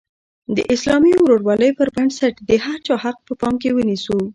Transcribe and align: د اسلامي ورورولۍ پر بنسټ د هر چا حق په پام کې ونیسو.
د 0.55 0.57
اسلامي 0.73 1.13
ورورولۍ 1.19 1.71
پر 1.79 1.87
بنسټ 1.95 2.33
د 2.49 2.51
هر 2.65 2.79
چا 2.87 2.95
حق 3.03 3.17
په 3.27 3.33
پام 3.41 3.53
کې 3.61 3.69
ونیسو. 3.75 4.17